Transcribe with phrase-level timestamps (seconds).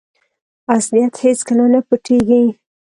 [0.75, 2.43] اصلیت هیڅکله نه پټیږي.